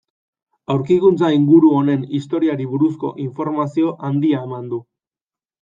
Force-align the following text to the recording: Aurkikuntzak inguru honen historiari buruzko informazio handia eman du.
Aurkikuntzak 0.75 1.35
inguru 1.39 1.69
honen 1.81 2.07
historiari 2.21 2.67
buruzko 2.71 3.13
informazio 3.27 3.93
handia 4.09 4.45
eman 4.51 4.69
du. 4.73 4.85